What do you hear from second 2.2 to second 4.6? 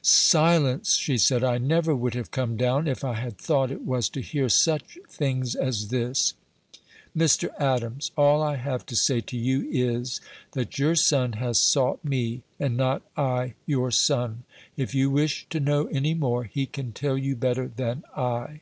come down if I had thought it was to hear